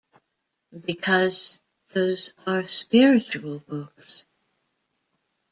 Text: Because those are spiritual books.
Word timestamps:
Because 0.87 1.61
those 1.93 2.33
are 2.47 2.67
spiritual 2.67 3.59
books. 3.59 4.25